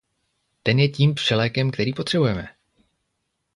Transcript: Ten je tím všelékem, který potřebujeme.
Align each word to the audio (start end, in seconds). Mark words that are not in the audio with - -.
Ten 0.63 0.77
je 0.79 0.89
tím 0.89 1.15
všelékem, 1.15 1.71
který 1.71 1.93
potřebujeme. 1.93 2.47